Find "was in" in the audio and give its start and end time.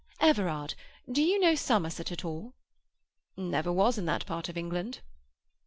3.71-4.05